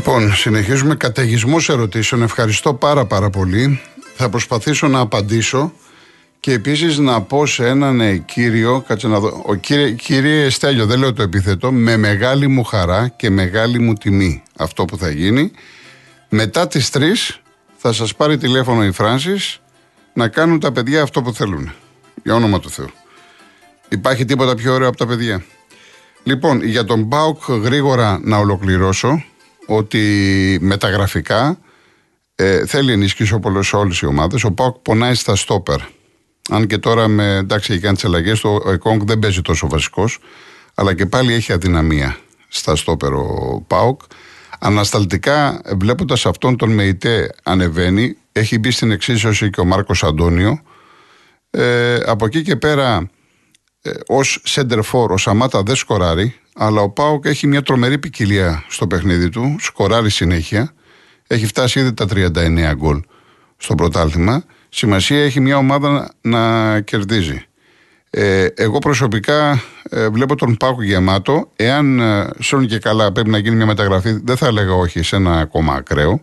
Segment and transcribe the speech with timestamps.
[0.00, 2.22] Λοιπόν, συνεχίζουμε καταιγισμός ερωτήσεων.
[2.22, 3.80] Ευχαριστώ πάρα πάρα πολύ.
[4.14, 5.72] Θα προσπαθήσω να απαντήσω
[6.40, 10.86] και επίσης να πω σε έναν ε, κύριο, κάτσε να δω, ο κύριε, κύριε Στέλιο,
[10.86, 15.10] δεν λέω το επίθετο, με μεγάλη μου χαρά και μεγάλη μου τιμή αυτό που θα
[15.10, 15.50] γίνει.
[16.28, 17.00] Μετά τις 3
[17.76, 19.60] θα σας πάρει τηλέφωνο η Φράνσις
[20.12, 21.72] να κάνουν τα παιδιά αυτό που θέλουν.
[22.22, 22.90] Για όνομα του Θεού.
[23.88, 25.44] Υπάρχει τίποτα πιο ωραίο από τα παιδιά.
[26.22, 29.24] Λοιπόν, για τον Μπάουκ γρήγορα να ολοκληρώσω
[29.76, 31.58] ότι μεταγραφικά
[32.34, 34.44] ε, θέλει ενίσχυση όπω όλες οι ομάδες.
[34.44, 35.80] Ο Πάουκ πονάει στα στόπερ.
[36.50, 40.18] Αν και τώρα με εντάξει έχει κάνει τις αλλαγές, ο Εκόνγκ δεν παίζει τόσο βασικός,
[40.74, 42.16] αλλά και πάλι έχει αδυναμία
[42.48, 44.00] στα στόπερ ο Πάουκ.
[44.58, 50.62] Ανασταλτικά, βλέποντας αυτόν τον Μεϊτέ ανεβαίνει, έχει μπει στην εξίσωση και ο Μάρκος Αντώνιο.
[51.50, 53.10] Ε, από εκεί και πέρα, ε,
[54.06, 58.86] ως center for, ο Σαμάτα δεν σκοράρει, αλλά ο Πάουκ έχει μια τρομερή ποικιλία στο
[58.86, 60.72] παιχνίδι του, σκοράρει συνέχεια.
[61.26, 63.02] Έχει φτάσει ήδη τα 39 γκολ
[63.56, 64.44] στο πρωτάθλημα.
[64.68, 67.44] Σημασία έχει μια ομάδα να κερδίζει.
[68.10, 71.50] Ε, εγώ προσωπικά ε, βλέπω τον Πάουκ γεμάτο.
[71.56, 75.16] Εάν ε, σώνει και καλά πρέπει να γίνει μια μεταγραφή, δεν θα έλεγα όχι σε
[75.16, 76.20] ένα ακόμα ακραίο.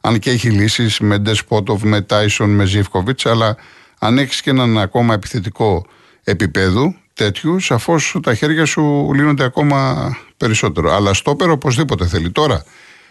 [0.00, 3.56] Αν και έχει λύσεις με Ντεσπότοβ, με Τάισον, με Ζήφκοβιτ, αλλά
[3.98, 5.86] αν έχεις και έναν ακόμα επιθετικό
[6.28, 10.92] επίπεδου τέτοιου, σαφώς τα χέρια σου λύνονται ακόμα περισσότερο.
[10.92, 12.30] Αλλά στόπερο οπωσδήποτε θέλει.
[12.30, 12.64] Τώρα,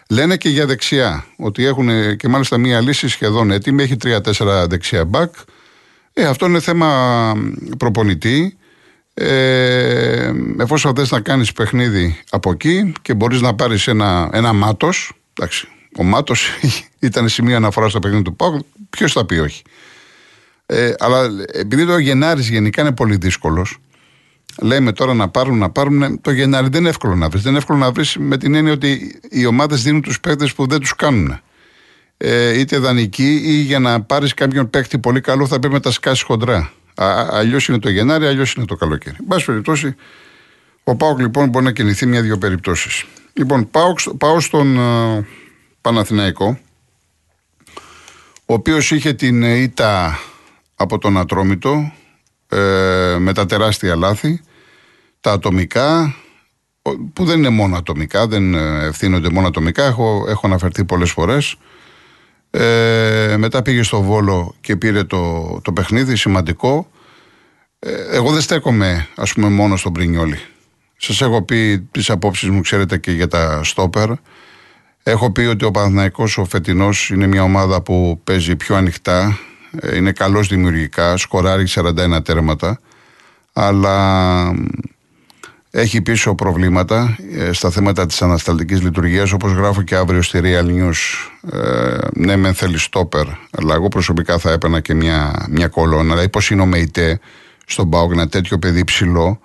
[0.09, 3.83] λένε και για δεξιά ότι έχουν και μάλιστα μία λύση σχεδόν έτοιμη.
[3.83, 5.33] Έχει τρία-τέσσερα δεξιά μπακ.
[6.13, 7.33] Ε, αυτό είναι θέμα
[7.77, 8.57] προπονητή.
[9.13, 15.11] Ε, εφόσον θες να κάνεις παιχνίδι από εκεί και μπορείς να πάρεις ένα, ένα μάτος
[15.33, 16.49] εντάξει, ο μάτος
[16.99, 19.63] ήταν σημείο αναφοράς στο παιχνίδι του Πάου ποιος θα πει όχι
[20.69, 23.77] ε, αλλά επειδή το Γενάρης γενικά είναι πολύ δύσκολος,
[24.61, 26.21] λέμε τώρα να πάρουν, να πάρουν.
[26.21, 27.41] Το Γενάρη δεν είναι εύκολο να βρεις.
[27.41, 30.67] Δεν είναι εύκολο να βρεις με την έννοια ότι οι ομάδες δίνουν τους παίκτες που
[30.67, 31.39] δεν τους κάνουν.
[32.17, 35.91] Ε, είτε δανεικοί ή για να πάρεις κάποιον παίκτη πολύ καλό θα πρέπει να τα
[35.91, 36.71] σκάσεις χοντρά.
[37.31, 39.15] Αλλιώς είναι το Γενάρη, αλλιώς είναι το καλοκαίρι.
[39.19, 39.95] Εν πάση περιπτώσει,
[40.83, 43.05] ο Πάοκ λοιπόν μπορεί να κινηθεί μια-δύο περιπτώσεις.
[43.33, 45.23] Λοιπόν, πάω, πάω στον uh,
[45.81, 46.59] Παναθηναϊκό,
[48.45, 50.19] ο οποίος είχε την ήττα
[50.77, 51.91] από τον Ατρόμητο
[52.49, 54.41] ε, με τα τεράστια λάθη,
[55.21, 56.15] τα ατομικά,
[57.13, 61.55] που δεν είναι μόνο ατομικά, δεν ε, ευθύνονται μόνο ατομικά, έχω, έχω αναφερθεί πολλές φορές.
[62.49, 66.89] Ε, μετά πήγε στο Βόλο και πήρε το, το παιχνίδι, σημαντικό.
[67.79, 70.39] Ε, εγώ δεν στέκομαι, ας πούμε, μόνο στον Πρινιόλι.
[70.97, 74.09] Σας έχω πει τις απόψεις μου, ξέρετε, και για τα στόπερ.
[75.03, 79.33] Έχω πει ότι ο Παναθηναϊκός ο φετινός είναι μια ομάδα που παίζει πιο ανοιχτά, ε,
[79.93, 82.79] είναι καλός δημιουργικά, σκοράρει 41 τέρματα,
[83.53, 84.53] αλλά
[85.71, 90.65] έχει πίσω προβλήματα ε, στα θέματα της ανασταλτικής λειτουργίας όπως γράφω και αύριο στη Real
[90.65, 90.95] News.
[91.51, 96.03] Ε, ναι μεν θέλει στόπερ αλλά εγώ προσωπικά θα έπαιρνα και μια, μια κολόνα.
[96.03, 97.19] Δηλαδή πως είναι ο Μεϊτέ
[97.65, 99.39] στον ΠΑΟΚ ένα τέτοιο παιδί ψηλό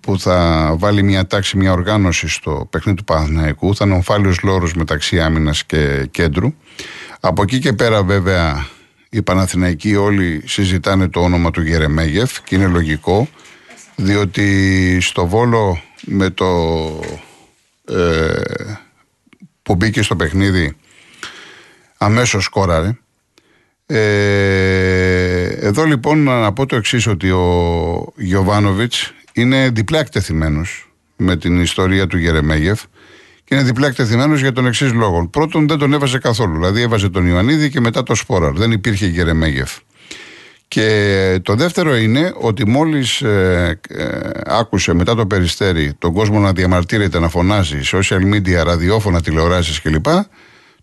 [0.00, 4.74] που θα βάλει μια τάξη, μια οργάνωση στο παιχνίδι του Παναθηναϊκού θα είναι ομφάλιος λόρος
[4.74, 6.54] μεταξύ άμυνας και κέντρου
[7.20, 8.66] από εκεί και πέρα βέβαια
[9.14, 13.28] οι Παναθηναϊκοί όλοι συζητάνε το όνομα του Γερεμέγεφ και είναι λογικό
[13.96, 16.46] διότι στο Βόλο με το
[17.88, 18.42] ε,
[19.62, 20.76] που μπήκε στο παιχνίδι
[21.98, 22.98] αμέσως σκόραρε.
[23.86, 31.60] Ε, εδώ λοιπόν να πω το εξής ότι ο Γιωβάνοβιτς είναι διπλά εκτεθειμένος με την
[31.60, 32.82] ιστορία του Γερεμέγεφ
[33.44, 35.28] και είναι διπλά εκτεθειμένο για τον εξής λόγο.
[35.28, 36.54] Πρώτον, δεν τον έβαζε καθόλου.
[36.54, 38.52] Δηλαδή, έβαζε τον Ιωαννίδη και μετά το Σπόραρ.
[38.52, 39.70] Δεν υπήρχε Γερεμέγεφ.
[40.68, 46.52] Και το δεύτερο είναι ότι μόλις ε, ε, άκουσε μετά το περιστέρι τον κόσμο να
[46.52, 50.06] διαμαρτύρεται, να φωνάζει, social media, ραδιόφωνα, τηλεοράσεις κλπ.,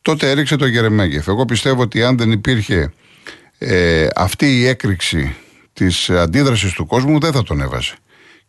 [0.01, 1.27] τότε έριξε το Γερεμέγεφ.
[1.27, 2.93] Εγώ πιστεύω ότι αν δεν υπήρχε
[3.57, 5.35] ε, αυτή η έκρηξη
[5.73, 7.93] της αντίδρασης του κόσμου, δεν θα τον έβαζε.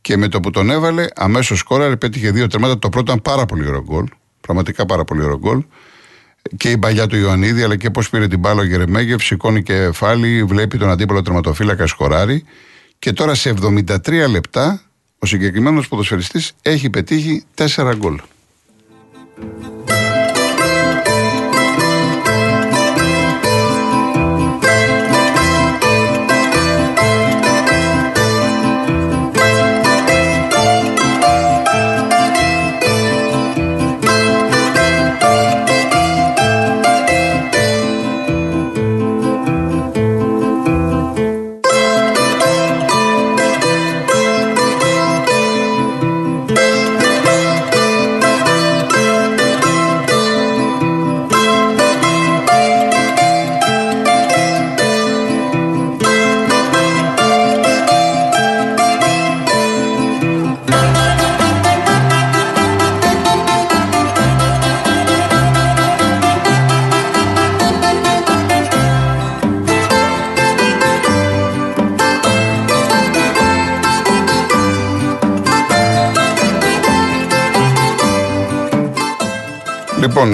[0.02, 2.78] Και με το που τον έβαλε, αμέσως σκόραρε, πέτυχε δύο τερμάτα.
[2.78, 4.06] Το πρώτο ήταν πάρα πολύ ωραίο γκολ.
[4.40, 5.64] Πραγματικά πάρα πολύ ωραίο γκολ.
[6.56, 10.44] Και η παλιά του Ιωαννίδη, αλλά και πώς πήρε την μπάλα ο Γερεμέγεφ, σηκώνει κεφάλι,
[10.44, 12.44] βλέπει τον αντίπαλο τερματοφύλακα σκοράρει.
[12.98, 14.82] Και τώρα σε 73 λεπτά
[15.18, 18.20] ο συγκεκριμένος ποδοσφαιριστής έχει πετύχει 4 γκολ.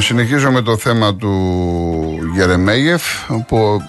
[0.09, 1.33] Συνεχίζω με το θέμα του
[2.35, 3.03] Γερεμέγεφ
[3.49, 3.83] που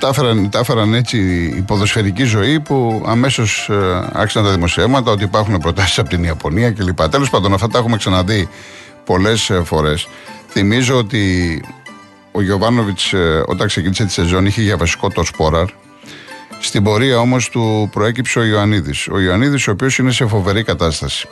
[0.00, 1.18] τα έφεραν, τα έφεραν έτσι
[1.56, 6.70] η ποδοσφαιρική ζωή που αμέσως ε, άρχισαν τα δημοσιεύματα ότι υπάρχουν προτάσεις από την Ιαπωνία
[6.70, 7.08] κλπ.
[7.08, 8.48] Τέλος πάντων αυτά τα έχουμε ξαναδεί
[9.04, 10.08] πολλές ε, φορές.
[10.48, 11.62] Θυμίζω ότι
[12.32, 15.66] ο Γιωβάνοβιτς ε, όταν ξεκίνησε τη σεζόν είχε για βασικό το Σπόραρ
[16.60, 19.08] στην πορεία όμως του προέκυψε ο Ιωαννίδης.
[19.08, 21.28] Ο Ιωαννίδης ο οποίος είναι σε φοβερή κατάσταση.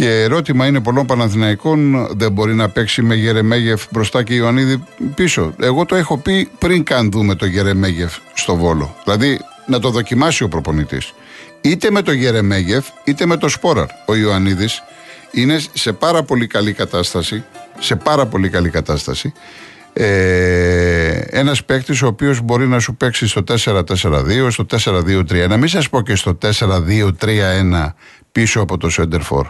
[0.00, 5.54] Και ερώτημα είναι πολλών Παναθηναϊκών δεν μπορεί να παίξει με Γερεμέγεφ μπροστά και Ιωαννίδη πίσω.
[5.60, 8.96] Εγώ το έχω πει πριν καν δούμε το Γερεμέγεφ στο Βόλο.
[9.04, 11.12] Δηλαδή να το δοκιμάσει ο προπονητής.
[11.60, 13.86] Είτε με το Γερεμέγεφ είτε με το Σπόραρ.
[14.06, 14.82] Ο Ιωαννίδης
[15.30, 17.44] είναι σε πάρα πολύ καλή κατάσταση.
[17.78, 19.32] Σε πάρα πολύ καλή κατάσταση.
[19.92, 25.56] Ε, Ένας παίκτης ο οποίος μπορεί να σου παίξει στο 4-4-2, στο 4-2-3-1.
[25.56, 27.94] Μην σας πω και στο 4-2-3-1
[28.32, 29.46] πίσω από το Σέντερφορ.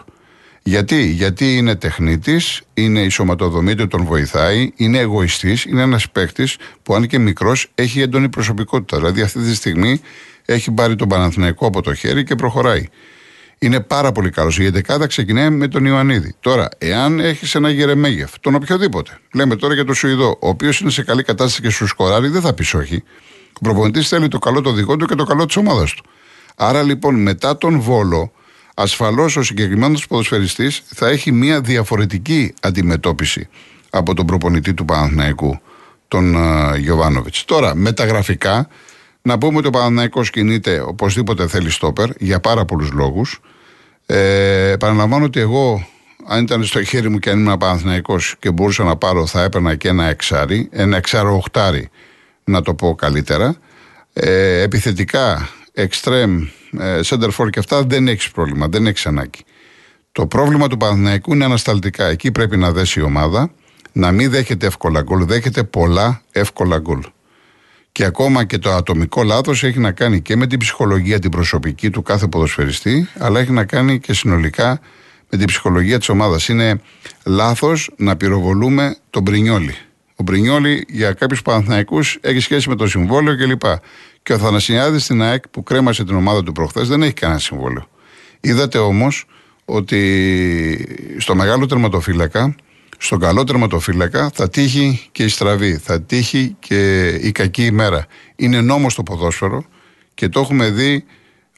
[0.62, 6.56] Γιατί, γιατί είναι τεχνίτης, είναι η σωματοδομή του, τον βοηθάει, είναι εγωιστής, είναι ένας παίκτης
[6.82, 8.96] που αν και μικρός έχει έντονη προσωπικότητα.
[8.96, 10.00] Δηλαδή αυτή τη στιγμή
[10.44, 12.88] έχει πάρει τον Παναθηναϊκό από το χέρι και προχωράει.
[13.58, 14.58] Είναι πάρα πολύ καλός.
[14.58, 16.34] Η 11 ξεκινάει με τον Ιωαννίδη.
[16.40, 20.90] Τώρα, εάν έχεις ένα Γερεμέγεφ, τον οποιοδήποτε, λέμε τώρα για τον Σουηδό, ο οποίος είναι
[20.90, 23.02] σε καλή κατάσταση και σου σκοράρει, δεν θα πεις όχι.
[23.52, 26.04] Ο προπονητής θέλει το καλό το δικό του και το καλό της ομάδας του.
[26.56, 28.32] Άρα λοιπόν μετά τον Βόλο,
[28.80, 33.48] ασφαλώς ο συγκεκριμένος ποδοσφαιριστής θα έχει μια διαφορετική αντιμετώπιση
[33.90, 35.60] από τον προπονητή του Παναθηναϊκού,
[36.08, 37.44] τον uh, Γιωβάνοβιτς.
[37.44, 38.68] Τώρα, μεταγραφικά,
[39.22, 43.40] να πούμε ότι ο Παναθηναϊκός κινείται οπωσδήποτε θέλει στόπερ για πάρα πολλούς λόγους.
[44.06, 45.86] Ε, παραλαμβάνω ότι εγώ,
[46.26, 49.74] αν ήταν στο χέρι μου και αν ήμουν Παναθηναϊκός και μπορούσα να πάρω, θα έπαιρνα
[49.74, 51.90] και ένα εξάρι, ένα εξάρο οχτάρι,
[52.44, 53.56] να το πω καλύτερα.
[54.12, 56.46] Ε, επιθετικά, extreme,
[56.78, 59.44] ε, center for και αυτά δεν έχεις πρόβλημα, δεν έχεις ανάγκη.
[60.12, 62.06] Το πρόβλημα του Παναθηναϊκού είναι ανασταλτικά.
[62.06, 63.50] Εκεί πρέπει να δέσει η ομάδα,
[63.92, 67.02] να μην δέχεται εύκολα γκολ, δέχεται πολλά εύκολα γκολ.
[67.92, 71.90] Και ακόμα και το ατομικό λάθος έχει να κάνει και με την ψυχολογία την προσωπική
[71.90, 74.80] του κάθε ποδοσφαιριστή, αλλά έχει να κάνει και συνολικά
[75.30, 76.48] με την ψυχολογία της ομάδας.
[76.48, 76.80] Είναι
[77.24, 79.74] λάθος να πυροβολούμε τον Μπρινιόλι.
[80.16, 83.62] Ο Μπρινιόλι για κάποιους Παναθηναϊκούς έχει σχέση με το συμβόλαιο κλπ.
[84.30, 87.88] Και ο Θανασιάδης στην ΑΕΚ που κρέμασε την ομάδα του προχθές δεν έχει κανένα συμβόλαιο.
[88.40, 89.24] Είδατε όμως
[89.64, 92.54] ότι στο μεγάλο τερματοφύλακα
[92.98, 98.06] στον καλό τερματοφύλακα θα τύχει και η στραβή, θα τύχει και η κακή ημέρα.
[98.36, 99.64] Είναι νόμος το ποδόσφαιρο
[100.14, 101.04] και το έχουμε δει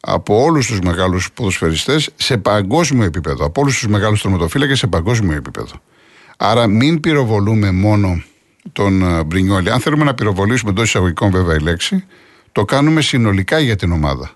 [0.01, 3.45] από όλους τους μεγάλους ποδοσφαιριστές σε παγκόσμιο επίπεδο.
[3.45, 5.75] Από όλους τους μεγάλους τερματοφύλακες σε παγκόσμιο επίπεδο.
[6.37, 8.23] Άρα μην πυροβολούμε μόνο
[8.73, 9.71] τον ε, Μπρινιόλη.
[9.71, 12.05] Αν θέλουμε να πυροβολήσουμε εντός εισαγωγικών βέβαια η λέξη,
[12.52, 14.31] το κάνουμε συνολικά για την ομάδα.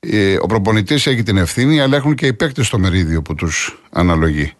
[0.00, 3.82] Ε, ο προπονητής έχει την ευθύνη, αλλά έχουν και οι παίκτες στο μερίδιο που τους
[3.90, 4.52] αναλογεί.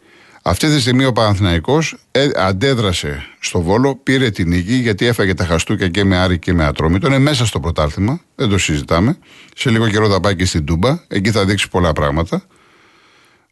[0.46, 5.44] Αυτή τη στιγμή ο Παναθηναϊκός ε, αντέδρασε στο Βόλο, πήρε την νίκη γιατί έφαγε τα
[5.44, 7.06] χαστούκια και με Άρη και με Ατρόμητο.
[7.06, 9.18] Είναι μέσα στο πρωτάθλημα, δεν το συζητάμε.
[9.54, 12.42] Σε λίγο καιρό θα πάει και στην Τούμπα, εκεί θα δείξει πολλά πράγματα.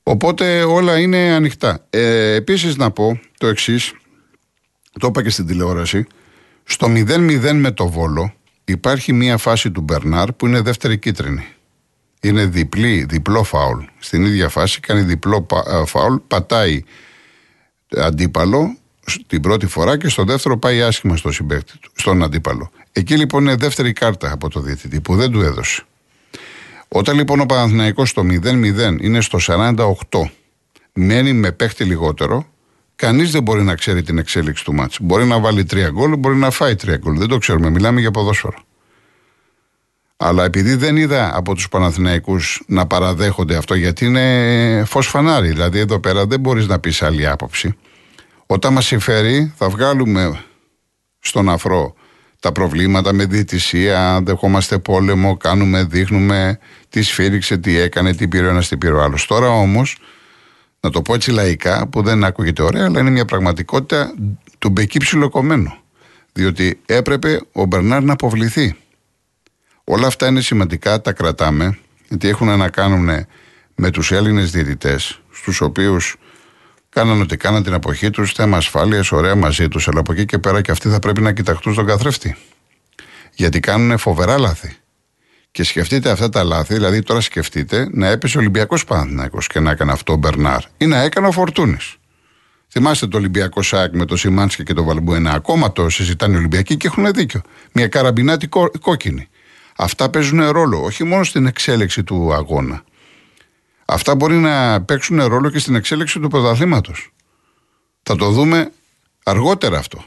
[0.03, 1.87] Οπότε όλα είναι ανοιχτά.
[1.91, 3.93] Ε, Επίσης να πω το εξής,
[5.01, 6.07] το είπα και στην τηλεόραση.
[6.65, 8.35] Στο 0-0 με το Βόλο
[8.65, 11.47] υπάρχει μία φάση του Μπερνάρ που είναι δεύτερη κίτρινη
[12.23, 13.85] είναι διπλή, διπλό φάουλ.
[13.99, 16.85] Στην ίδια φάση κάνει διπλό ε, φάουλ, πατάει
[17.97, 18.77] αντίπαλο
[19.27, 22.71] την πρώτη φορά και στο δεύτερο πάει άσχημα στο συμπέκτη του, στον αντίπαλο.
[22.93, 25.83] Εκεί λοιπόν είναι δεύτερη κάρτα από το διαιτητή που δεν του έδωσε.
[26.89, 29.75] Όταν λοιπόν ο Παναθηναϊκός στο 0-0 είναι στο 48,
[30.93, 32.47] μένει με παίχτη λιγότερο,
[33.03, 34.99] κανείς δεν μπορεί να ξέρει την εξέλιξη του μάτς.
[35.01, 37.19] Μπορεί να βάλει τρία γκολ, μπορεί να φάει τρία γκολ.
[37.19, 37.71] Δεν το ξέρουμε.
[37.71, 38.59] Μιλάμε για ποδόσφαιρο.
[40.17, 45.49] Αλλά επειδή δεν είδα από τους Παναθηναϊκούς να παραδέχονται αυτό, γιατί είναι φως φανάρι.
[45.49, 47.77] Δηλαδή εδώ πέρα δεν μπορείς να πεις άλλη άποψη.
[48.47, 50.45] Όταν μας συμφέρει, θα βγάλουμε
[51.19, 51.95] στον αφρό
[52.41, 58.51] τα προβλήματα με διαιτησία, δεχόμαστε πόλεμο, κάνουμε, δείχνουμε τι σφύριξε, τι έκανε, τι πήρε ο
[58.51, 59.27] ένας, τι πήρε ο άλλος.
[59.27, 59.99] Τώρα όμως,
[60.85, 64.15] να το πω έτσι λαϊκά, που δεν ακούγεται ωραία, αλλά είναι μια πραγματικότητα
[64.59, 65.73] του μπεκί ψιλοκομμένου.
[66.33, 68.77] Διότι έπρεπε ο Μπερνάρ να αποβληθεί.
[69.85, 73.27] Όλα αυτά είναι σημαντικά, τα κρατάμε, γιατί έχουν να κάνουν
[73.75, 76.17] με τους Έλληνες διαιτητές, στους οποίους
[76.89, 80.39] κάναν ότι κάναν την εποχή τους, θέμα ασφάλειας, ωραία μαζί τους, αλλά από εκεί και
[80.39, 82.37] πέρα και αυτοί θα πρέπει να κοιταχτούν στον καθρέφτη.
[83.35, 84.77] Γιατί κάνουν φοβερά λάθη.
[85.53, 89.71] Και σκεφτείτε αυτά τα λάθη, δηλαδή τώρα σκεφτείτε να έπεσε ο Ολυμπιακός Παναθυνάκο και να
[89.71, 91.97] έκανε αυτό ο Μπερνάρ ή να έκανε ο Φορτούνης.
[92.69, 95.33] Θυμάστε το Ολυμπιακό ΣΑΚ με το Σιμάνσκι και το Βαλμπουένα.
[95.33, 97.41] Ακόμα το συζητάνε οι Ολυμπιακοί και έχουν δίκιο.
[97.73, 98.49] Μια καραμπινάτη
[98.81, 99.29] κόκκινη.
[99.77, 102.85] Αυτά παίζουν ρόλο, όχι μόνο στην εξέλιξη του αγώνα.
[103.85, 107.13] Αυτά μπορεί να παίξουν ρόλο και στην εξέλιξη του πρωταθλήματος.
[108.03, 108.73] Θα το δούμε
[109.25, 110.05] αργότερα αυτό.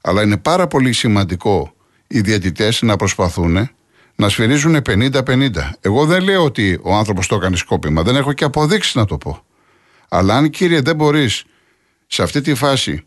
[0.00, 1.74] Αλλά είναι πάρα πολύ σημαντικό
[2.06, 3.70] οι διαιτητές να προσπαθούν
[4.16, 5.50] να σφυρίζουν 50-50.
[5.80, 8.02] Εγώ δεν λέω ότι ο άνθρωπος το έκανε σκόπιμα.
[8.02, 9.44] Δεν έχω και αποδείξεις να το πω.
[10.08, 11.44] Αλλά αν κύριε δεν μπορείς
[12.06, 13.04] σε αυτή τη φάση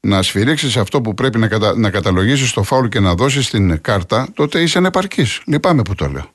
[0.00, 1.78] να σφυρίξεις αυτό που πρέπει να, κατα...
[1.78, 5.40] να καταλογίσεις το φάουλ και να δώσεις την κάρτα, τότε είσαι ανεπαρκής.
[5.46, 6.30] Λυπάμαι που το λέω.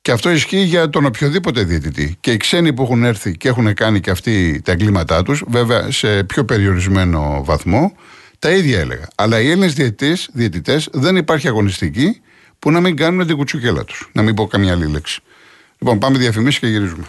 [0.00, 2.16] Και αυτό ισχύει για τον οποιοδήποτε διαιτητή.
[2.20, 5.90] Και οι ξένοι που έχουν έρθει και έχουν κάνει και αυτοί τα εγκλήματά τους, βέβαια
[5.90, 7.92] σε πιο περιορισμένο βαθμό,
[8.38, 9.08] τα ίδια έλεγα.
[9.14, 9.74] Αλλά οι Έλληνες
[10.32, 12.20] διαιτητές δεν υπάρχει αγωνιστική
[12.58, 14.10] που να μην κάνουν την κουτσουκέλα τους.
[14.12, 15.20] Να μην πω καμιά άλλη λέξη.
[15.78, 17.04] Λοιπόν, πάμε διαφημίσεις και γυρίζουμε.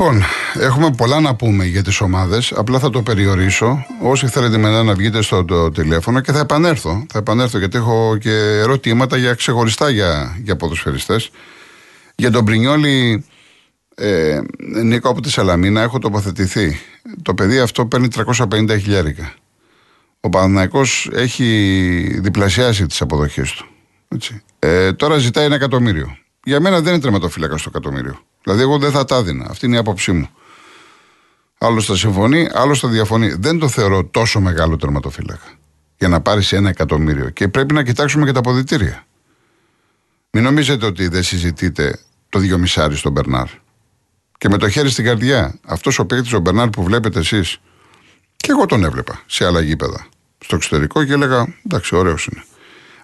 [0.00, 0.22] Λοιπόν,
[0.60, 2.52] έχουμε πολλά να πούμε για τις ομάδες.
[2.56, 3.86] Απλά θα το περιορίσω.
[4.02, 7.06] Όσοι θέλετε μετά να βγείτε στο το τηλέφωνο και θα επανέλθω.
[7.08, 11.30] Θα επανέλθω γιατί έχω και ερωτήματα για ξεχωριστά για, για ποδοσφαιριστές.
[12.16, 13.24] Για τον Πρινιόλη,
[13.94, 14.40] ε,
[14.82, 16.80] Νίκο από τη Σαλαμίνα, έχω τοποθετηθεί.
[17.22, 19.34] Το παιδί αυτό παίρνει 350 χιλιάρικα.
[20.20, 23.66] Ο Παναθηναϊκός έχει διπλασιάσει τις αποδοχές του.
[24.08, 24.42] Έτσι.
[24.58, 26.16] Ε, τώρα ζητάει ένα εκατομμύριο.
[26.44, 28.27] Για μένα δεν είναι τερματοφύλακας στο εκατομμύριο.
[28.48, 29.46] Δηλαδή, εγώ δεν θα τα έδινα.
[29.50, 30.28] Αυτή είναι η άποψή μου.
[31.58, 33.34] Άλλο θα συμφωνεί, άλλο θα διαφωνεί.
[33.38, 35.48] Δεν το θεωρώ τόσο μεγάλο τερματοφύλακα
[35.98, 37.30] για να πάρεις ένα εκατομμύριο.
[37.30, 39.06] Και πρέπει να κοιτάξουμε και τα αποδητήρια.
[40.30, 43.48] Μην νομίζετε ότι δεν συζητείτε το δυο στον Μπερνάρ.
[44.38, 47.60] Και με το χέρι στην καρδιά, αυτός ο παίκτης ο Μπερνάρ που βλέπετε εσείς,
[48.36, 50.06] και εγώ τον έβλεπα σε άλλα γήπεδα.
[50.38, 52.44] Στο εξωτερικό και έλεγα, εντάξει, ωραίος είναι.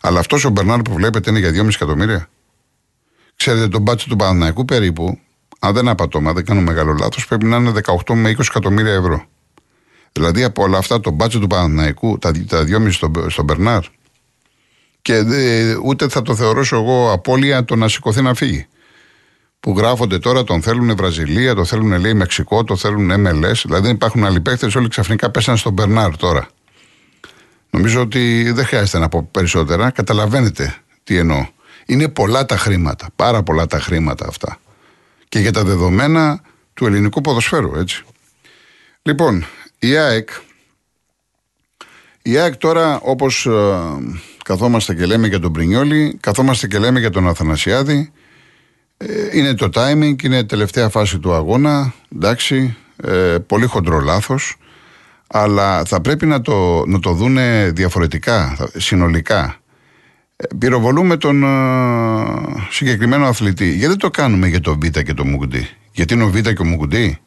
[0.00, 2.28] Αλλά αυτός ο Μπερνάρ που βλέπετε είναι για 2,5 εκατομμύρια.
[3.36, 5.18] Ξέρετε, το μπάτσο του Παναναϊκού περίπου
[5.64, 7.72] αν δεν απατώμα, δεν κάνω μεγάλο λάθος, πρέπει να είναι
[8.06, 9.24] 18 με 20 εκατομμύρια ευρώ.
[10.12, 13.84] Δηλαδή από όλα αυτά το μπάτσο του Παναναϊκού, τα, τα 2,5 στον, στον Μπερνάρ.
[15.02, 18.66] Και δε, ούτε θα το θεωρήσω εγώ απώλεια το να σηκωθεί να φύγει.
[19.60, 23.60] Που γράφονται τώρα, τον θέλουν Βραζιλία, το θέλουν λέει Μεξικό, το θέλουν MLS.
[23.62, 26.48] Δηλαδή δεν υπάρχουν άλλοι παίχτε, όλοι ξαφνικά πέσαν στον Μπερνάρ τώρα.
[27.70, 29.90] Νομίζω ότι δεν χρειάζεται να πω περισσότερα.
[29.90, 31.46] Καταλαβαίνετε τι εννοώ.
[31.86, 34.58] Είναι πολλά τα χρήματα, πάρα πολλά τα χρήματα αυτά
[35.34, 36.40] και για τα δεδομένα
[36.74, 38.04] του ελληνικού ποδοσφαίρου, έτσι.
[39.02, 39.46] Λοιπόν,
[39.78, 40.28] η ΑΕΚ,
[42.22, 43.52] η ΑΕΚ τώρα όπως ε,
[44.44, 48.12] καθόμαστε και λέμε για τον Πρινιόλη, καθόμαστε και λέμε για τον Αθανασιάδη,
[48.96, 54.56] ε, είναι το timing, είναι τελευταία φάση του αγώνα, εντάξει, ε, πολύ χοντρό λάθος,
[55.26, 59.56] αλλά θα πρέπει να το, να το δούνε διαφορετικά, συνολικά.
[60.58, 63.68] Πυροβολούμε τον uh, συγκεκριμένο αθλητή.
[63.68, 65.68] Γιατί δεν το κάνουμε για τον Β και τον Μουγκουντή.
[65.92, 67.18] Γιατί είναι ο Β και ο Μουγκουντή.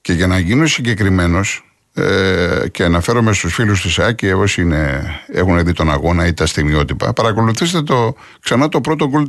[0.00, 5.64] Και για να γίνω συγκεκριμένος ε, και αναφέρομαι στους φίλους της ΑΚΙ, όσοι είναι, έχουν
[5.64, 9.26] δει τον αγώνα ή τα στιγμιότυπα, παρακολουθήστε το, ξανά το πρώτο γκολ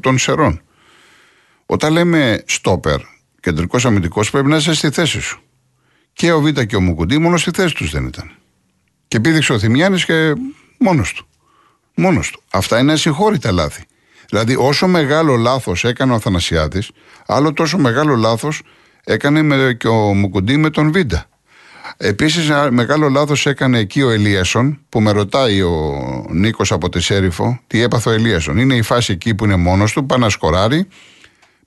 [0.00, 0.60] των Σερών.
[1.66, 3.00] Όταν λέμε στόπερ,
[3.40, 5.42] κεντρικός αμυντικός, πρέπει να είσαι στη θέση σου.
[6.12, 8.30] Και ο Β και ο Μουγκουντή μόνο στη θέση τους δεν ήταν.
[9.08, 10.32] Και πήδηξε ο Θημιάνη και
[10.78, 11.29] μόνος του.
[11.94, 12.42] Μόνος του.
[12.50, 13.84] Αυτά είναι ασυγχώρητα λάθη.
[14.28, 16.90] Δηλαδή, όσο μεγάλο λάθος έκανε ο Αθανασιάδης,
[17.26, 18.62] άλλο τόσο μεγάλο λάθος
[19.04, 21.24] έκανε με, και ο Μουκουντή με τον Βίντα.
[21.96, 27.60] Επίσης, μεγάλο λάθος έκανε εκεί ο Ελίασον, που με ρωτάει ο Νίκος από τη Σέριφο,
[27.66, 28.58] τι έπαθε ο Ελίασον.
[28.58, 30.88] Είναι η φάση εκεί που είναι μόνος του, πάει να σκοράρει,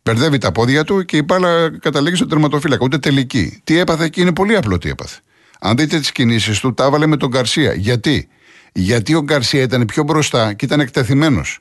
[0.04, 2.84] μπερδεύει τα πόδια του και η μπάλα καταλήγει στο τερματοφύλακα.
[2.86, 3.62] Ούτε τελική.
[3.64, 5.18] Τι έπαθε εκεί είναι πολύ απλό τι έπαθε.
[5.60, 7.74] Αν δείτε τις κινήσεις του, τα έβαλε με τον Καρσία.
[7.74, 8.28] Γιατί;
[8.74, 11.60] Γιατί ο Γκαρσία ήταν πιο μπροστά και ήταν εκτεθειμένος.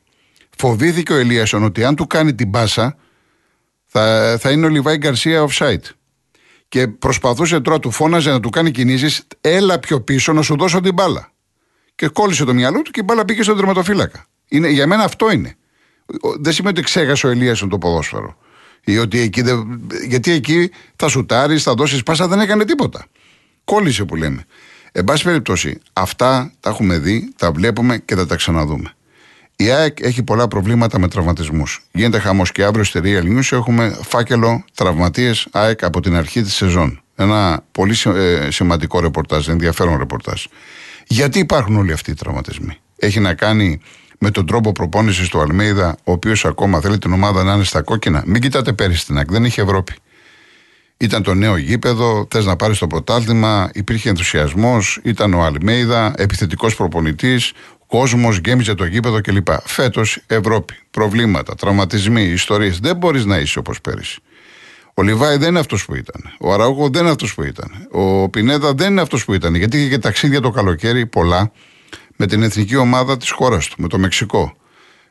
[0.56, 2.96] Φοβήθηκε ο Ελίασον ότι αν του κάνει την πάσα
[3.86, 5.90] θα, θα είναι ο Λιβάη Γκαρσία offside.
[6.68, 10.80] Και προσπαθούσε τώρα, του φώναζε να του κάνει κινήσεις, έλα πιο πίσω να σου δώσω
[10.80, 11.32] την μπάλα.
[11.94, 14.26] Και κόλλησε το μυαλό του και η μπάλα πήγε στον τερματοφύλακα.
[14.48, 15.56] Είναι, για μένα αυτό είναι.
[16.40, 18.36] Δεν σημαίνει ότι ξέχασε ο Ελίασον το ποδόσφαιρο.
[18.84, 19.42] Ή ότι εκεί
[20.08, 23.06] γιατί εκεί θα σουτάρεις, θα δώσεις πάσα, δεν έκανε τίποτα.
[23.64, 24.44] Κόλλησε που λέμε.
[24.92, 28.92] Εν πάση περιπτώσει, αυτά τα έχουμε δει, τα βλέπουμε και θα τα ξαναδούμε.
[29.56, 31.84] Η ΑΕΚ έχει πολλά προβλήματα με τραυματισμούς.
[31.92, 36.54] Γίνεται χαμός και αύριο στη Real News έχουμε φάκελο τραυματίες ΑΕΚ από την αρχή της
[36.54, 37.02] σεζόν.
[37.16, 40.44] Ένα πολύ ε, σημαντικό ρεπορτάζ, ενδιαφέρον ρεπορτάζ.
[41.06, 43.80] Γιατί υπάρχουν όλοι αυτοί οι τραυματισμοί; Έχει να κάνει
[44.18, 47.82] με τον τρόπο προπόνησης του Αλμέιδα, ο οποίος ακόμα θέλει την ομάδα να είναι στα
[47.82, 48.22] κόκκινα.
[48.26, 49.94] Μην κοιτάτε πέρυσι την ΑΕΚ, δεν είχε Ευρώπη.
[51.02, 56.76] Ήταν το νέο γήπεδο, θες να πάρεις το πρωτάθλημα, υπήρχε ενθουσιασμός, ήταν ο Αλμέιδα, επιθετικός
[56.76, 57.52] προπονητής,
[57.86, 59.46] κόσμος γέμιζε το γήπεδο κλπ.
[59.64, 62.78] Φέτος Ευρώπη, προβλήματα, τραυματισμοί, ιστορίες.
[62.78, 64.20] Δεν μπορείς να είσαι όπως πέρυσι.
[64.94, 66.22] Ο Λιβάη δεν είναι αυτός που ήταν.
[66.40, 67.70] Ο Αραούχο δεν είναι αυτός που ήταν.
[67.90, 69.54] Ο Πινέδα δεν είναι αυτός που ήταν.
[69.54, 71.52] Γιατί είχε και ταξίδια το καλοκαίρι πολλά
[72.16, 74.56] με την εθνική ομάδα της χώρας του, με το Μεξικό.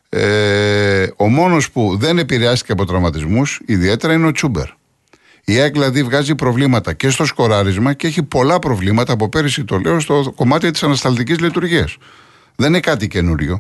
[0.10, 4.80] Ε, ο μόνος που δεν επηρεάστηκε από τραυματισμούς ιδιαίτερα είναι ο Τσούμπερ.
[5.46, 9.78] Η ΑΕΚ δηλαδή βγάζει προβλήματα και στο σκοράρισμα και έχει πολλά προβλήματα από πέρυσι το
[9.78, 11.98] λέω στο κομμάτι της ανασταλτικής λειτουργίας.
[12.56, 13.60] Δεν είναι κάτι καινούριο.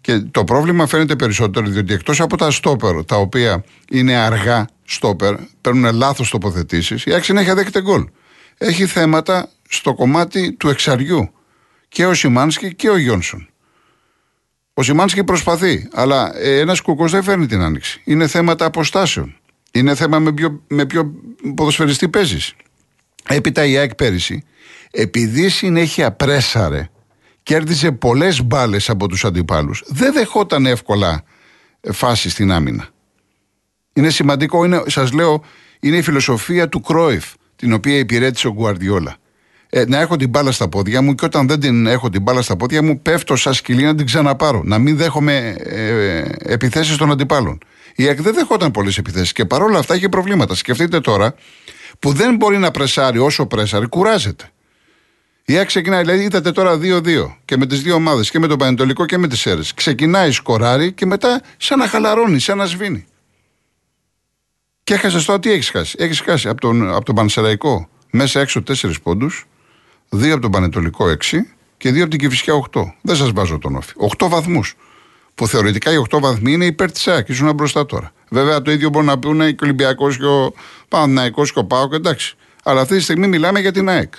[0.00, 5.34] Και το πρόβλημα φαίνεται περισσότερο διότι εκτός από τα στόπερ, τα οποία είναι αργά στόπερ,
[5.60, 8.08] παίρνουν λάθος τοποθετήσεις, η ΑΕΚ συνέχεια δέχεται γκολ.
[8.58, 11.32] Έχει θέματα στο κομμάτι του εξαριού.
[11.88, 13.48] Και ο Σιμάνσκι και ο Γιόνσον.
[14.74, 18.00] Ο Σιμάνσκι προσπαθεί, αλλά ε, ένας κουκός δεν φέρνει την άνοιξη.
[18.04, 19.36] Είναι θέματα αποστάσεων.
[19.72, 21.12] Είναι θέμα με ποιο, με ποιο
[21.54, 22.54] ποδοσφαιριστή παίζεις.
[23.28, 24.44] Έπειτα η ΑΕΚ πέρυσι,
[24.90, 26.88] επειδή συνέχεια πρέσαρε,
[27.42, 31.24] κέρδισε πολλές μπάλες από τους αντιπάλους, δεν δεχόταν εύκολα
[31.92, 32.88] φάση στην άμυνα.
[33.92, 35.44] Είναι σημαντικό, είναι, σας λέω,
[35.80, 37.24] είναι η φιλοσοφία του Κρόιφ,
[37.56, 39.16] την οποία υπηρέτησε ο Γκουαρδιόλα.
[39.68, 42.42] Ε, να έχω την μπάλα στα πόδια μου και όταν δεν την έχω την μπάλα
[42.42, 44.62] στα πόδια μου, πέφτω σαν σκυλή να την ξαναπάρω.
[44.64, 47.58] Να μην δέχομαι ε, επιθέσεις των αντιπάλων.
[47.94, 50.54] Η ΕΚ δεν δεχόταν πολλές επιθέσεις και παρόλα αυτά είχε προβλήματα.
[50.54, 51.34] Σκεφτείτε τώρα
[51.98, 54.50] που δεν μπορεί να πρεσάρει όσο πρεσάρει, κουράζεται.
[55.44, 58.58] Η ΕΚ ξεκινάει, δηλαδή είδατε τώρα 2-2 και με τις δύο ομάδες και με τον
[58.58, 59.60] Πανετολικό και με τις αίρε.
[59.74, 63.06] Ξεκινάει, σκοράρει και μετά σαν να χαλαρώνει, σαν να σβήνει.
[64.84, 68.62] Και έχασε τώρα τι έχεις χάσει; Έχεις χάσει από τον, από τον Πανσεραϊκό μέσα έξω
[68.82, 69.46] 4 πόντους,
[70.16, 71.14] 2 από τον Πανετολικό 6
[71.76, 72.82] και 2 από την Κυφυσιά 8.
[73.00, 73.92] Δεν σας βάζω τον όφη.
[73.96, 74.74] 8 βαθμούς
[75.34, 78.12] που θεωρητικά οι 8 βαθμοί είναι υπέρ της ΑΕΚ, ήσουν μπροστά τώρα.
[78.28, 80.54] Βέβαια το ίδιο μπορεί να πούνε και ο Ολυμπιακός και ο
[80.88, 82.36] Παναναϊκό και ο Πάοκ, εντάξει.
[82.64, 84.14] Αλλά αυτή τη στιγμή μιλάμε για την ΑΕΚ.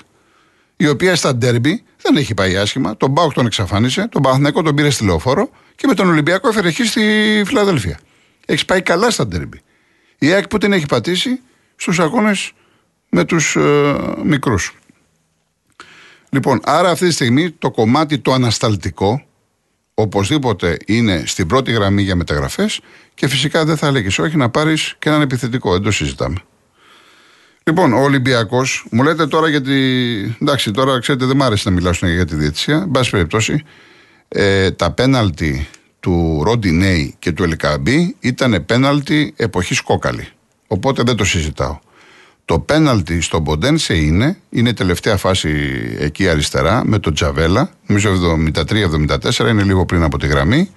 [0.78, 2.98] Η οποία στα ντέρμπι δεν έχει πάει άσχημα.
[2.98, 6.68] Τον Πάοκ τον εξαφάνισε, τον Παναθηναϊκό τον πήρε στη λεωφόρο και με τον Ολυμπιακό έφερε
[6.68, 7.02] εκεί στη
[7.46, 8.00] Φιλαδέλφια.
[8.46, 9.62] Έχει πάει καλά στα ντέρμπι.
[10.18, 11.40] Η ΑΕΚ που την έχει πατήσει
[11.76, 12.52] στους αγώνες
[13.10, 14.76] με τους ε, μικρούς.
[16.30, 19.24] Λοιπόν, άρα αυτή τη στιγμή το κομμάτι το ανασταλτικό
[19.94, 22.80] οπωσδήποτε είναι στην πρώτη γραμμή για μεταγραφές
[23.14, 25.72] και φυσικά δεν θα έλεγες όχι να πάρεις και έναν επιθετικό.
[25.72, 26.38] Δεν το συζητάμε.
[27.64, 29.76] Λοιπόν, ο Ολυμπιακός, μου λέτε τώρα γιατί.
[30.42, 32.76] Εντάξει, τώρα ξέρετε δεν μ' άρεσε να μιλάω για τη διαιτησία.
[32.76, 33.64] Εν πάση περιπτώσει,
[34.28, 35.68] ε, τα πέναλτι
[36.00, 40.28] του Ρόντι και του Ελκαμπή ήταν πέναλτι εποχής κόκαλη.
[40.68, 41.80] Οπότε δεν το συζητάω.
[42.46, 45.50] Το πέναλτι στον Ποντένσε είναι, είναι η τελευταία φάση
[46.00, 50.70] εκεί αριστερά με τον Τζαβέλα, νομίζω 73-74, είναι λίγο πριν από τη γραμμή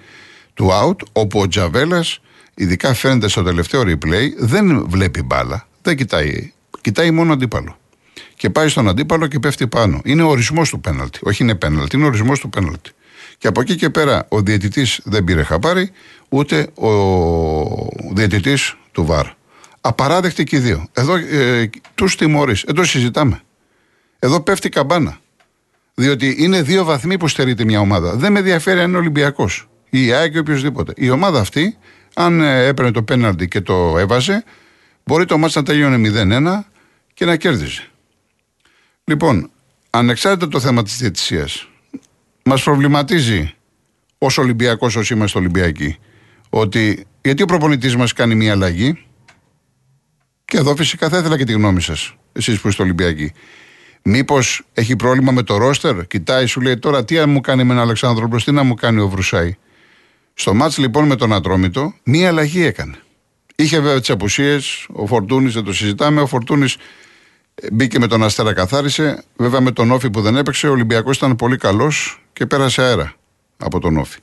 [0.53, 2.21] του out, όπου ο Τζαβέλας,
[2.55, 6.51] ειδικά φαίνεται στο τελευταίο replay, δεν βλέπει μπάλα, δεν κοιτάει,
[6.81, 7.77] κοιτάει μόνο αντίπαλο.
[8.35, 10.01] Και πάει στον αντίπαλο και πέφτει πάνω.
[10.03, 11.19] Είναι ο ορισμός του πέναλτι.
[11.21, 12.91] Όχι είναι πέναλτι, είναι ο ορισμός του πέναλτι.
[13.37, 15.91] Και από εκεί και πέρα ο διαιτητής δεν πήρε χαπάρι,
[16.29, 16.91] ούτε ο
[18.13, 19.36] διαιτητής του ΒΑΡ.
[19.87, 20.87] Απαράδεκτη και οι δύο.
[20.93, 22.55] Εδώ ε, τους τιμωρεί.
[22.65, 23.41] Εδώ συζητάμε.
[24.19, 25.17] Εδώ πέφτει καμπάνα.
[25.93, 28.15] Διότι είναι δύο βαθμοί που στερείται μια ομάδα.
[28.15, 30.93] Δεν με ενδιαφέρει αν είναι Ολυμπιακός ή η ΑΕΚ ή οποιοδήποτε.
[30.95, 31.77] Η ομάδα αυτή,
[32.13, 34.43] αν ε, έπαιρνε το πέναλτι και το έβαζε,
[35.03, 36.59] μπορεί το μάτς να τελειώνει 0-1
[37.13, 37.87] και να κέρδιζε.
[39.03, 39.49] Λοιπόν,
[39.89, 41.67] ανεξάρτητα το θέμα της διαιτησίας,
[42.43, 43.53] μας προβληματίζει
[44.17, 45.97] ως Ολυμπιακός, όσο είμαστε Ολυμπιακοί,
[46.49, 49.06] ότι γιατί ο προπονητής μας κάνει μια αλλαγή,
[50.47, 53.31] και εδώ φυσικά θα ήθελα και τη γνώμη σας, εσείς που είστε Ολυμπιακοί.
[54.01, 57.83] Μήπως έχει πρόβλημα με το ρόστερ, κοιτάει, σου λέει τώρα τι μου κάνει με έναν
[57.83, 59.55] Αλεξάνδρου τι να μου κάνει ο Βρουσάη;
[60.33, 62.95] Στο μάτς λοιπόν με τον Ατρόμητο, μία αλλαγή έκανε.
[63.55, 66.21] Είχε βέβαια τις απουσίες, ο Φορτούνης δεν το συζητάμε.
[66.21, 66.77] Ο Φορτούνης
[67.55, 69.23] ε, μπήκε με τον Αστέρα, καθάρισε.
[69.35, 73.13] Βέβαια με τον Όφη που δεν έπαιξε, ο Ολυμπιακός ήταν πολύ καλός και πέρασε αέρα
[73.57, 74.19] από τον Όφη.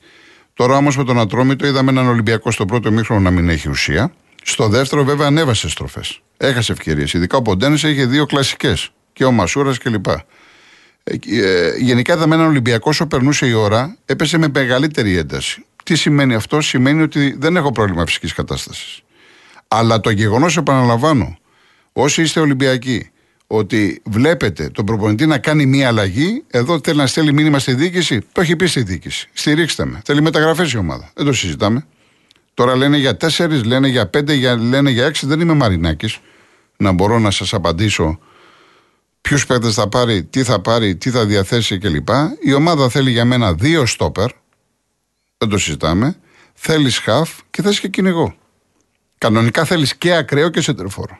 [0.54, 4.12] Τώρα όμως με τον Ατρόμητο είδαμε έναν Ολυμπιακό στο πρώτο μήχρονο να μην έχει ουσία.
[4.46, 6.20] Στο δεύτερο, βέβαια, ανέβασε στροφές.
[6.36, 7.12] Έχασε ευκαιρίες.
[7.12, 8.90] Ειδικά ο Ποντένες είχε δύο κλασικές.
[9.12, 10.06] Και ο Μασούρας κλπ.
[10.06, 10.22] Ε,
[11.04, 15.64] ε, γενικά, είδαμε έναν Ολυμπιακό, όσο περνούσε η ώρα, έπεσε με μεγαλύτερη ένταση.
[15.84, 19.02] Τι σημαίνει αυτό, Σημαίνει ότι δεν έχω πρόβλημα φυσικής κατάστασης.
[19.68, 21.38] Αλλά το γεγονός, επαναλαμβάνω,
[21.92, 23.10] όσοι είστε Ολυμπιακοί,
[23.46, 28.20] ότι βλέπετε τον προπονητή να κάνει μία αλλαγή, εδώ θέλει να στέλνει μήνυμα στη διοίκηση.
[28.32, 29.28] Το έχει πει στη διοίκηση.
[29.32, 30.00] Στηρίξτε με.
[30.04, 31.10] Θέλει μεταγραφές η ομάδα.
[31.14, 31.86] Δεν το συζητάμε.
[32.54, 35.26] Τώρα λένε για τέσσερις, λένε για πέντε, για, λένε για έξι.
[35.26, 36.18] Δεν είμαι Μαρινάκης
[36.76, 38.18] να μπορώ να σας απαντήσω
[39.20, 42.08] ποιους παίκτες θα πάρει, τι θα πάρει, τι θα διαθέσει κλπ.
[42.40, 44.30] Η ομάδα θέλει για μένα δύο στόπερ.
[45.38, 46.16] Δεν το συζητάμε.
[46.54, 48.34] Θέλεις χαφ και θες και κυνηγό.
[49.18, 51.18] Κανονικά θέλεις και ακραίο και σεντερφόρο.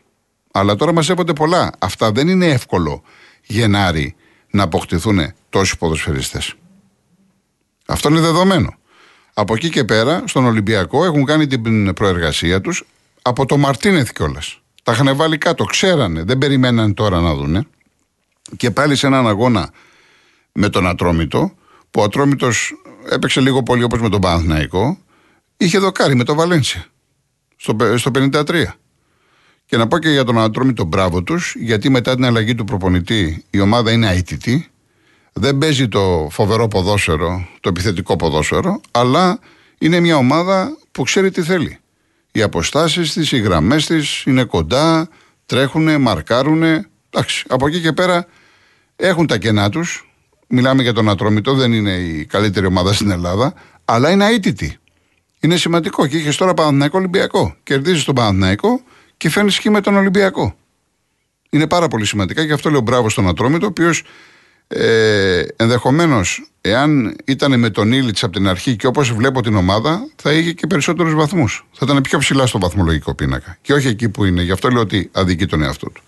[0.52, 1.72] Αλλά τώρα μαζεύονται πολλά.
[1.78, 3.02] Αυτά δεν είναι εύκολο
[3.46, 4.14] Γενάρη
[4.50, 6.54] να αποκτηθούν τόσοι ποδοσφαιριστές.
[7.86, 8.74] Αυτό είναι δεδομένο.
[9.34, 12.84] Από εκεί και πέρα, στον Ολυμπιακό έχουν κάνει την προεργασία τους
[13.22, 14.60] από το Μαρτίνεθ κιόλας.
[14.82, 17.66] Τα είχαν βάλει κάτω, ξέρανε, δεν περιμένανε τώρα να δούνε.
[18.56, 19.70] Και πάλι σε έναν αγώνα
[20.52, 21.52] με τον Ατρόμητο,
[21.90, 22.72] που ο Ατρόμητος
[23.10, 24.98] έπαιξε λίγο πολύ όπως με τον Παναθηναϊκό,
[25.56, 26.86] είχε δοκάρει με τον Βαλένσια
[27.56, 28.64] στο, στο 53.
[29.66, 33.44] Και να πω και για τον Ατρόμητο μπράβο τους, γιατί μετά την αλλαγή του προπονητή
[33.50, 34.68] η ομάδα είναι αιτητή.
[35.36, 39.38] Δεν παίζει το φοβερό ποδόσφαιρο, το επιθετικό ποδόσφαιρο, αλλά
[39.78, 41.78] είναι μια ομάδα που ξέρει τι θέλει.
[42.32, 45.08] Οι αποστάσεις της, οι γραμμές της είναι κοντά,
[45.46, 46.62] τρέχουν, μαρκάρουν.
[46.62, 48.26] Εντάξει, από εκεί και πέρα
[48.96, 50.08] έχουν τα κενά τους.
[50.48, 54.78] Μιλάμε για τον Ατρόμητο, δεν είναι η καλύτερη ομάδα στην Ελλάδα, αλλά είναι αίτητη.
[55.40, 56.06] Είναι σημαντικό.
[56.06, 57.56] Και είχες τώρα Παναθηναϊκό Ολυμπιακό.
[57.62, 58.80] Κερδίζεις τον Παναθηναϊκό
[59.16, 60.56] και φέρνεις σχήμα με τον Ολυμπιακό.
[61.50, 64.02] Είναι πάρα πολύ σημαντικά και αυτό λέω μπράβο στον Ατρόμητο, ο οποίος
[64.68, 70.06] ε, ενδεχομένως, εάν ήταν με τον Ήλιτς από την αρχή και όπως βλέπω την ομάδα,
[70.16, 71.66] θα είχε και περισσότερους βαθμούς.
[71.72, 73.58] Θα ήταν πιο ψηλά στο βαθμολογικό πίνακα.
[73.62, 74.42] Και όχι εκεί που είναι.
[74.42, 76.02] Γι' αυτό λέω ότι αδικεί τον εαυτό του.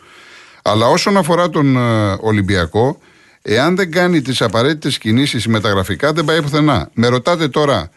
[0.63, 2.99] Αλλά όσον αφορά τον ε, Ολυμπιακό,
[3.43, 6.91] εάν δεν κάνει τις απαραίτητες κινήσεις μεταγραφικά, δεν πάει πουθενά.
[6.95, 7.91] Με ρωτάτε τώρα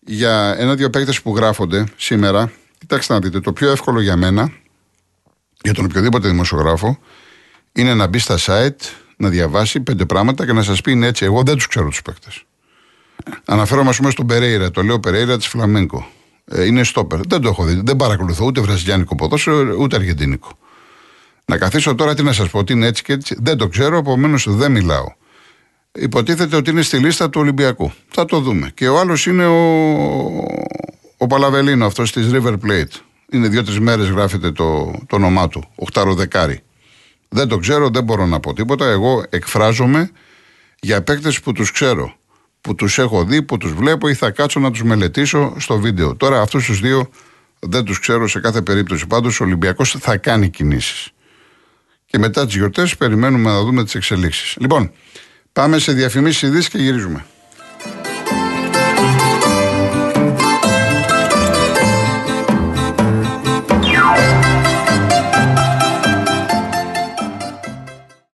[0.00, 2.52] για ένα-δύο παίκτες που γράφονται σήμερα.
[2.78, 4.52] Κοιτάξτε να δείτε, το πιο εύκολο για μένα,
[5.62, 6.98] για τον οποιοδήποτε δημοσιογράφο,
[7.72, 11.24] είναι να μπει στα site, να διαβάσει πέντε πράγματα και να σας πει είναι έτσι.
[11.24, 12.42] Εγώ δεν τους ξέρω τους παίκτες.
[13.44, 16.06] Αναφέρομαι, ας πούμε, στον Περέιρα, το λέω Περέιρα της Φλαμέγκο.
[16.44, 17.20] Ε, είναι στόπερ.
[17.26, 17.80] Δεν το έχω δει.
[17.84, 20.48] Δεν παρακολουθώ ούτε βραζιλιάνικο ποδόσφαιρο ούτε αργεντίνικο.
[21.44, 23.36] Να καθίσω τώρα τι να σας πω, ότι είναι έτσι και έτσι.
[23.38, 25.06] Δεν το ξέρω, επομένως δεν μιλάω.
[25.92, 27.92] Υποτίθεται ότι είναι στη λίστα του Ολυμπιακού.
[28.08, 28.70] Θα το δούμε.
[28.74, 29.56] Και ο άλλος είναι ο,
[31.16, 33.00] ο Παλαβελίνο, αυτός της River Plate.
[33.30, 35.64] Είναι δύο-τρεις μέρες γράφεται το, το όνομά του.
[35.74, 36.62] Οχτάρο δεκάρι.
[37.28, 38.86] Δεν το ξέρω, δεν μπορώ να πω τίποτα.
[38.86, 40.10] Εγώ εκφράζομαι
[40.80, 42.16] για παίκτες που τους ξέρω.
[42.60, 46.16] Που τους έχω δει, που τους βλέπω ή θα κάτσω να τους μελετήσω στο βίντεο.
[46.16, 47.10] Τώρα αυτούς τους δύο
[47.58, 49.06] δεν τους ξέρω σε κάθε περίπτωση.
[49.06, 51.10] Πάντως ο Ολυμπιακός θα κάνει κινήσεις.
[52.06, 54.56] Και μετά τις γιορτές περιμένουμε να δούμε τις εξελίξεις.
[54.58, 54.90] Λοιπόν,
[55.52, 57.24] πάμε σε διαφημίσεις ειδήσεις και γυρίζουμε.